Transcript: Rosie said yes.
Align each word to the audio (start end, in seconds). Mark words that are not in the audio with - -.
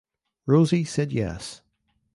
Rosie 0.47 0.83
said 0.83 1.11
yes. 1.13 1.61